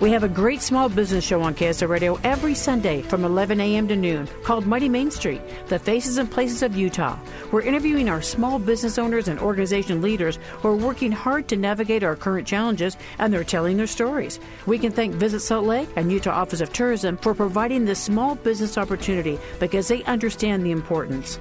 [0.00, 3.88] We have a great small business show on KSL Radio every Sunday from 11 a.m.
[3.88, 7.18] to noon called Mighty Main Street, the faces and places of Utah.
[7.50, 12.04] We're interviewing our small business owners and organization leaders who are working hard to navigate
[12.04, 14.38] our current challenges and they're telling their stories.
[14.66, 18.36] We can thank Visit Salt Lake and Utah Office of Tourism for providing this small
[18.36, 21.40] business opportunity because they understand the importance.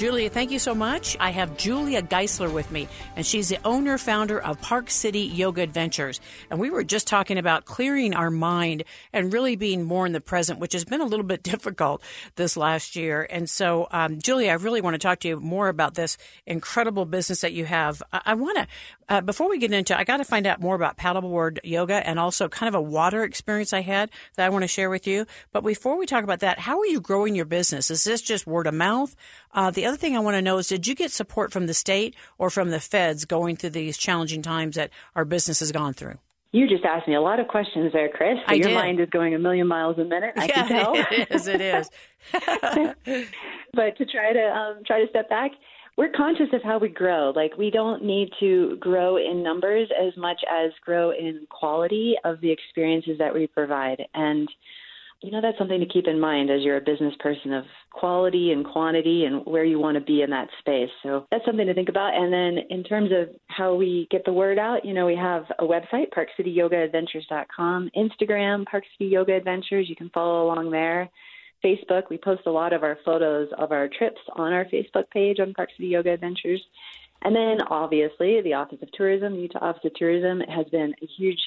[0.00, 1.14] Julia, thank you so much.
[1.20, 5.60] I have Julia Geisler with me, and she's the owner founder of Park City Yoga
[5.60, 6.22] Adventures.
[6.48, 10.20] And we were just talking about clearing our mind and really being more in the
[10.22, 12.02] present, which has been a little bit difficult
[12.36, 13.26] this last year.
[13.28, 17.04] And so, um, Julia, I really want to talk to you more about this incredible
[17.04, 18.02] business that you have.
[18.10, 18.66] I, I want to,
[19.10, 22.18] uh, before we get into, I got to find out more about paddleboard yoga and
[22.18, 25.26] also kind of a water experience I had that I want to share with you.
[25.52, 27.90] But before we talk about that, how are you growing your business?
[27.90, 29.16] Is this just word of mouth?
[29.52, 31.74] Uh, the other thing I want to know is did you get support from the
[31.74, 35.92] state or from the feds going through these challenging times that our business has gone
[35.92, 36.18] through?
[36.52, 38.36] You just asked me a lot of questions there, Chris.
[38.48, 38.74] So your did.
[38.74, 40.34] mind is going a million miles a minute.
[40.36, 40.94] I yeah, can tell.
[40.94, 41.46] it is.
[41.48, 41.90] It is.
[43.72, 45.52] but to try to um, try to step back,
[45.96, 47.32] we're conscious of how we grow.
[47.34, 52.40] Like we don't need to grow in numbers as much as grow in quality of
[52.40, 54.02] the experiences that we provide.
[54.14, 54.48] And
[55.22, 58.52] you know that's something to keep in mind as you're a business person of quality
[58.52, 60.88] and quantity and where you want to be in that space.
[61.02, 62.14] So that's something to think about.
[62.14, 65.44] And then in terms of how we get the word out, you know, we have
[65.58, 69.88] a website, parkcityyogaadventures.com, Instagram, Park City Yoga Adventures.
[69.90, 71.10] You can follow along there.
[71.64, 75.38] Facebook, we post a lot of our photos of our trips on our Facebook page
[75.40, 76.62] on Park City Yoga Adventures.
[77.22, 81.38] And then obviously the Office of Tourism, Utah Office of Tourism has been a huge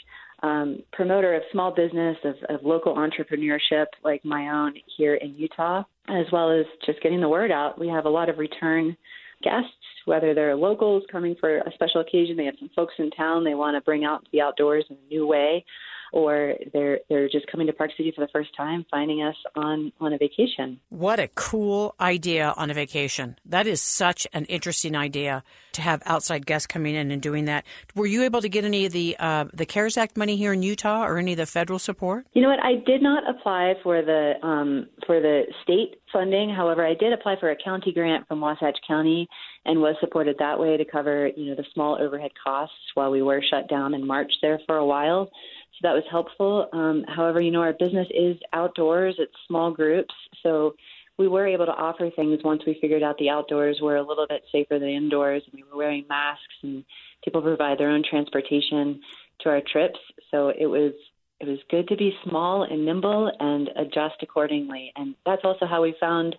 [0.44, 5.84] um, promoter of small business, of, of local entrepreneurship like my own here in Utah,
[6.09, 7.79] as well as just getting the word out.
[7.79, 8.96] We have a lot of return
[9.41, 9.72] guests,
[10.06, 13.56] whether they're locals coming for a special occasion, they have some folks in town they
[13.56, 15.66] want to bring out the outdoors in a new way,
[16.13, 19.91] or they're they're just coming to Park City for the first time, finding us on
[20.00, 20.79] on a vacation.
[20.90, 23.38] What a cool idea on a vacation.
[23.46, 27.66] That is such an interesting idea to have outside guests coming in and doing that.
[27.96, 30.62] Were you able to get any of the uh, the CARES Act money here in
[30.62, 32.28] Utah or any of the federal support?
[32.34, 32.63] You know what?
[32.63, 36.50] I did not apply for the um, for the state funding.
[36.50, 39.28] However, I did apply for a county grant from Wasatch County
[39.66, 43.22] and was supported that way to cover you know the small overhead costs while we
[43.22, 45.25] were shut down in March there for a while.
[45.25, 46.69] So that was helpful.
[46.72, 50.13] Um, however, you know our business is outdoors; it's small groups,
[50.44, 50.75] so
[51.18, 54.25] we were able to offer things once we figured out the outdoors were a little
[54.28, 56.84] bit safer than indoors, and we were wearing masks, and
[57.23, 59.02] people provide their own transportation
[59.41, 60.00] to our trips.
[60.31, 60.94] So it was
[61.40, 64.92] it was good to be small and nimble and adjust accordingly.
[64.96, 66.36] And that's also how we found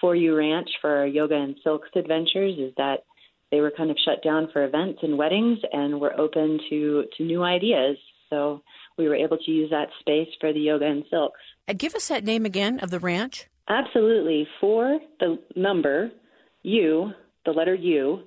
[0.00, 3.04] For You Ranch for our yoga and silks adventures is that
[3.50, 7.24] they were kind of shut down for events and weddings and were open to to
[7.24, 7.96] new ideas.
[8.30, 8.62] So
[8.98, 11.40] we were able to use that space for the yoga and silks.
[11.68, 13.46] Uh, give us that name again of the ranch.
[13.68, 14.46] Absolutely.
[14.60, 16.10] For the number
[16.62, 17.12] U,
[17.44, 18.22] the letter U,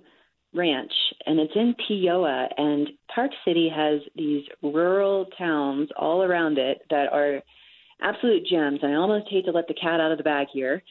[0.54, 0.92] ranch,
[1.26, 2.48] and it's in Peoa.
[2.58, 7.42] And Park City has these rural towns all around it that are
[8.02, 8.80] absolute gems.
[8.82, 10.84] And I almost hate to let the cat out of the bag here,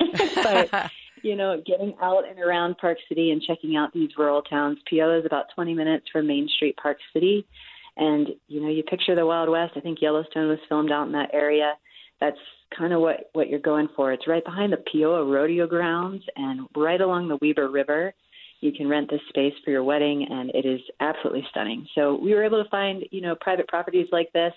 [0.42, 0.90] but
[1.22, 4.78] you know, getting out and around Park City and checking out these rural towns.
[4.90, 7.46] Peoa is about 20 minutes from Main Street, Park City.
[7.96, 9.72] And, you know, you picture the Wild West.
[9.76, 11.74] I think Yellowstone was filmed out in that area.
[12.20, 12.36] That's
[12.76, 14.12] kind of what, what you're going for.
[14.12, 18.12] It's right behind the Peoa Rodeo Grounds and right along the Weber River.
[18.64, 21.86] You can rent this space for your wedding, and it is absolutely stunning.
[21.94, 24.54] So we were able to find, you know, private properties like this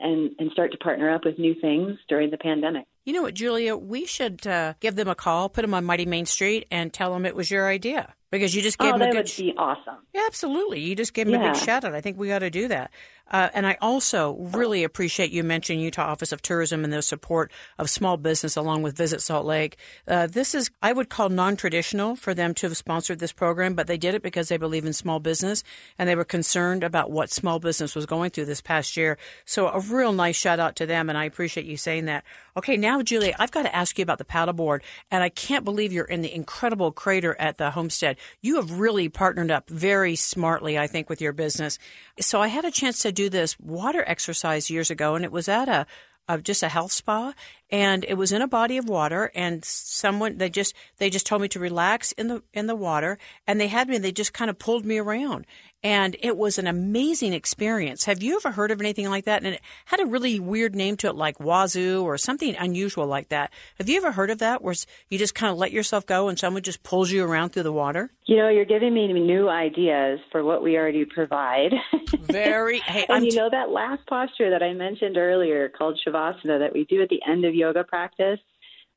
[0.00, 2.84] and, and start to partner up with new things during the pandemic.
[3.04, 3.76] You know what, Julia?
[3.76, 7.12] We should uh, give them a call, put them on Mighty Main Street, and tell
[7.12, 9.26] them it was your idea because you just gave oh, them a good.
[9.26, 9.94] would be awesome.
[10.12, 10.80] Yeah, absolutely.
[10.80, 11.50] You just gave them yeah.
[11.50, 11.94] a big shout out.
[11.94, 12.90] I think we got to do that.
[13.30, 17.50] Uh, and I also really appreciate you mentioning Utah Office of Tourism and the support
[17.78, 19.78] of small business along with Visit Salt Lake.
[20.06, 23.74] Uh, this is, I would call non traditional for them to have sponsored this program,
[23.74, 25.64] but they did it because they believe in small business
[25.98, 29.16] and they were concerned about what small business was going through this past year.
[29.46, 32.24] So a real nice shout out to them, and I appreciate you saying that.
[32.56, 35.92] Okay, now, Julia, I've got to ask you about the paddleboard, and I can't believe
[35.92, 38.16] you're in the incredible crater at the homestead.
[38.40, 41.78] You have really partnered up very smartly, I think, with your business.
[42.20, 45.48] So I had a chance to do this water exercise years ago, and it was
[45.48, 45.86] at a
[46.28, 47.34] of just a health spa
[47.70, 51.42] and it was in a body of water and someone they just they just told
[51.42, 54.50] me to relax in the in the water and they had me they just kind
[54.50, 55.46] of pulled me around
[55.84, 58.06] and it was an amazing experience.
[58.06, 59.44] Have you ever heard of anything like that?
[59.44, 63.28] And it had a really weird name to it, like Wazoo or something unusual like
[63.28, 63.52] that.
[63.76, 64.74] Have you ever heard of that, where
[65.10, 67.72] you just kind of let yourself go and someone just pulls you around through the
[67.72, 68.10] water?
[68.24, 71.74] You know, you're giving me new ideas for what we already provide.
[72.18, 72.80] Very.
[72.80, 76.72] Hey, and I'm you know that last posture that I mentioned earlier, called Shavasana, that
[76.72, 78.40] we do at the end of yoga practice.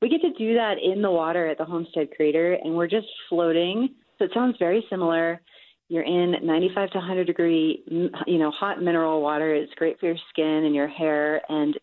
[0.02, 3.08] We get to do that in the water at the Homestead Crater, and we're just
[3.28, 3.90] floating.
[4.20, 5.42] So it sounds very similar
[5.90, 9.54] you're in 95 to 100 degree, you know, hot mineral water.
[9.54, 11.42] It's great for your skin and your hair.
[11.50, 11.78] And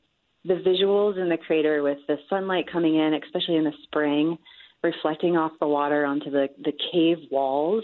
[0.44, 4.36] the visuals in the crater with the sunlight coming in, especially in the spring,
[4.82, 7.82] reflecting off the water onto the, the cave walls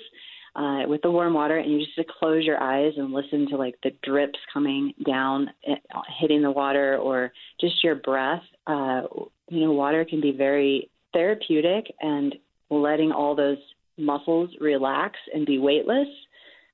[0.56, 1.56] uh, with the warm water.
[1.56, 5.76] And you just close your eyes and listen to like the drips coming down, eh,
[6.20, 8.42] hitting the water, or just your breath.
[8.66, 9.02] Uh,
[9.48, 12.34] you know, water can be very therapeutic and
[12.68, 13.58] letting all those
[13.98, 16.08] muscles relax and be weightless,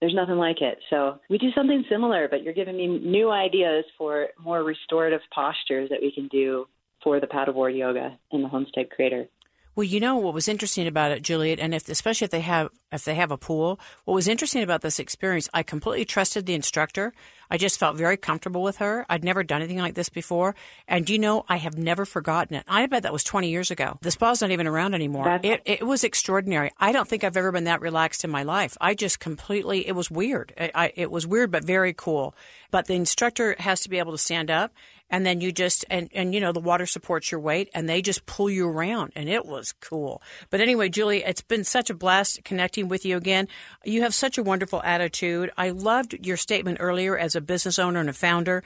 [0.01, 0.79] there's nothing like it.
[0.91, 5.89] So we do something similar, but you're giving me new ideas for more restorative postures
[5.91, 6.67] that we can do
[7.03, 9.27] for the paddleboard yoga in the homestead crater.
[9.77, 12.71] Well, you know what was interesting about it, Juliet, and if especially if they have
[12.91, 16.55] if they have a pool, what was interesting about this experience, I completely trusted the
[16.55, 17.13] instructor.
[17.51, 19.05] I just felt very comfortable with her.
[19.11, 20.55] I'd never done anything like this before,
[20.89, 22.65] and you know, I have never forgotten it.
[22.67, 23.99] I bet that was 20 years ago.
[24.01, 25.41] The spa's not even around anymore.
[25.43, 26.71] It, it, was extraordinary.
[26.79, 28.79] I don't think I've ever been that relaxed in my life.
[28.81, 29.87] I just completely.
[29.87, 30.55] It was weird.
[30.59, 32.35] I, I, it was weird, but very cool.
[32.71, 34.73] But the instructor has to be able to stand up
[35.11, 38.03] and then you just and and you know the water supports your weight and they
[38.03, 40.23] just pull you around and it was cool.
[40.51, 43.49] But anyway julie it's been such a blast connecting with you again.
[43.85, 45.51] You have such a wonderful attitude.
[45.57, 48.63] I loved your statement earlier as a business owner and a founder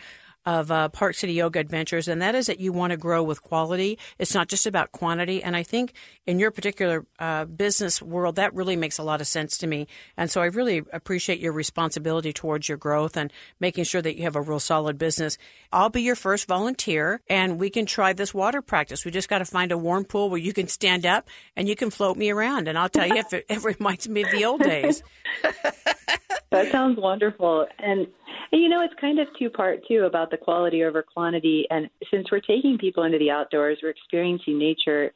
[0.50, 3.40] of uh, Park City Yoga Adventures, and that is that you want to grow with
[3.40, 4.00] quality.
[4.18, 5.44] It's not just about quantity.
[5.44, 5.92] And I think
[6.26, 9.86] in your particular uh, business world, that really makes a lot of sense to me.
[10.16, 14.24] And so I really appreciate your responsibility towards your growth and making sure that you
[14.24, 15.38] have a real solid business.
[15.72, 19.04] I'll be your first volunteer, and we can try this water practice.
[19.04, 21.76] We just got to find a warm pool where you can stand up and you
[21.76, 22.66] can float me around.
[22.66, 25.04] And I'll tell you if it, it reminds me of the old days.
[26.50, 27.66] that sounds wonderful.
[27.78, 28.06] And
[28.52, 31.66] and you know, it's kind of two part too about the quality over quantity.
[31.70, 35.12] And since we're taking people into the outdoors, we're experiencing nature.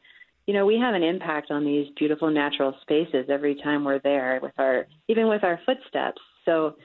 [0.47, 4.39] You know, we have an impact on these beautiful natural spaces every time we're there
[4.43, 6.21] with our, even with our footsteps.
[6.45, 6.77] So,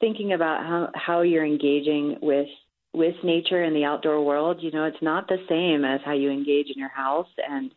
[0.00, 2.48] thinking about how how you're engaging with
[2.92, 6.30] with nature in the outdoor world, you know, it's not the same as how you
[6.30, 7.70] engage in your house and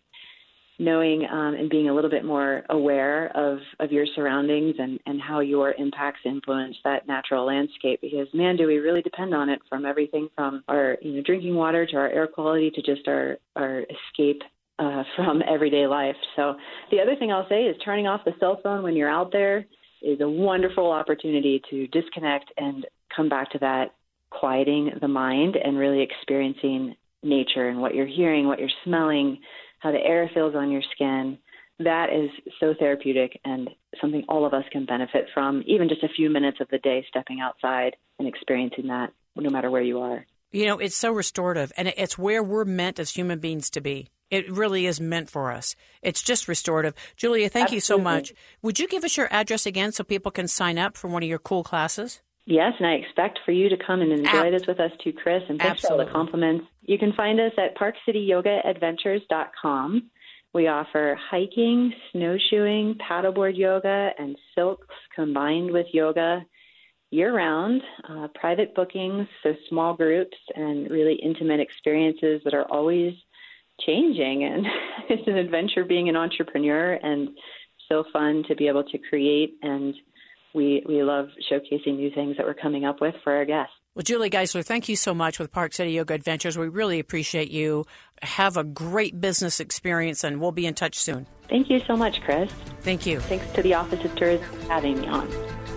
[0.79, 5.21] knowing um, and being a little bit more aware of, of your surroundings and, and
[5.21, 9.59] how your impacts influence that natural landscape because man do we really depend on it
[9.69, 13.38] from everything from our you know drinking water to our air quality to just our
[13.55, 14.41] our escape
[14.79, 16.15] uh, from everyday life.
[16.36, 16.55] So
[16.91, 19.65] the other thing i'll say is turning off the cell phone when you're out there
[20.01, 23.95] is a wonderful opportunity to disconnect and come back to that
[24.29, 29.38] quieting the mind and really experiencing nature and what you're hearing what you're smelling
[29.79, 31.38] how the air feels on your skin.
[31.79, 33.69] That is so therapeutic and
[34.01, 37.05] something all of us can benefit from, even just a few minutes of the day
[37.07, 40.25] stepping outside and experiencing that, no matter where you are.
[40.51, 44.07] You know, it's so restorative, and it's where we're meant as human beings to be.
[44.31, 45.75] It really is meant for us.
[46.01, 46.93] It's just restorative.
[47.15, 47.75] Julia, thank Absolutely.
[47.77, 48.33] you so much.
[48.62, 51.29] Would you give us your address again so people can sign up for one of
[51.29, 52.21] your cool classes?
[52.49, 55.13] Yes, and I expect for you to come and enjoy Ab- this with us too,
[55.13, 55.43] Chris.
[55.47, 56.05] And thanks Absolutely.
[56.05, 56.65] for all the compliments.
[56.81, 60.09] You can find us at parkcityyogaadventures.com.
[60.55, 66.43] We offer hiking, snowshoeing, paddleboard yoga, and silks combined with yoga
[67.11, 67.83] year round.
[68.09, 73.13] Uh, private bookings, so small groups, and really intimate experiences that are always
[73.85, 74.45] changing.
[74.45, 74.65] And
[75.07, 77.29] it's an adventure being an entrepreneur and
[77.87, 79.93] so fun to be able to create, and
[80.53, 83.73] we we love showcasing new things that we're coming up with for our guests.
[83.95, 86.57] Well, Julie Geisler, thank you so much with Park City Yoga Adventures.
[86.57, 87.85] We really appreciate you.
[88.21, 91.27] Have a great business experience, and we'll be in touch soon.
[91.49, 92.51] Thank you so much, Chris.
[92.81, 93.19] Thank you.
[93.19, 95.27] Thanks to the Office of Tourism for having me on.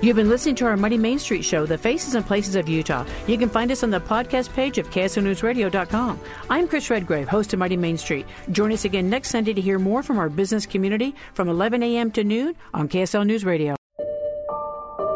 [0.02, 3.06] You've been listening to our Mighty Main Street show, The Faces and Places of Utah.
[3.26, 6.20] You can find us on the podcast page of KSLNewsRadio.com.
[6.50, 8.26] I'm Chris Redgrave, host of Mighty Main Street.
[8.50, 12.10] Join us again next Sunday to hear more from our business community from 11 a.m.
[12.12, 13.76] to noon on KSL News Radio.